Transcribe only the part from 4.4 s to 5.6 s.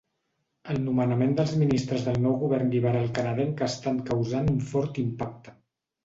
un fort impacte.